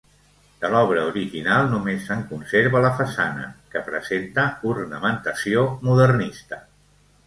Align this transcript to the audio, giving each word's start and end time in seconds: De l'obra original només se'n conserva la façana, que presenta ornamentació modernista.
De 0.61 0.69
l'obra 0.75 1.03
original 1.09 1.69
només 1.73 2.07
se'n 2.07 2.25
conserva 2.33 2.83
la 2.87 2.93
façana, 3.03 3.47
que 3.77 3.87
presenta 3.93 4.51
ornamentació 4.75 5.71
modernista. 5.89 6.65